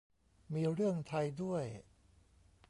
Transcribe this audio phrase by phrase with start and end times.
[0.53, 1.63] มีเรื่องไทยด้วย